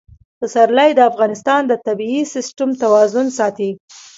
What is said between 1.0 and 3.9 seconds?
افغانستان د طبعي سیسټم توازن ساتي.